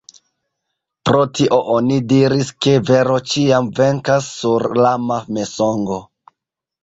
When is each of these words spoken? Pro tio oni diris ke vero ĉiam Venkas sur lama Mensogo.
Pro 1.09 1.19
tio 1.39 1.57
oni 1.73 1.97
diris 2.13 2.49
ke 2.65 2.73
vero 2.89 3.17
ĉiam 3.33 3.69
Venkas 3.81 4.29
sur 4.39 4.65
lama 4.85 5.19
Mensogo. 5.37 5.99